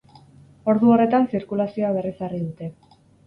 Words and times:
Ordu 0.73 0.89
horretan 0.95 1.27
zirkulazioa 1.35 1.93
berrezarri 1.99 2.43
dute. 2.47 2.73